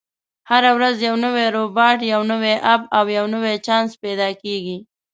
[0.49, 4.77] هره ورځ یو نوی روباټ، یو نوی اپ، او یو نوی چانس پیدا کېږي.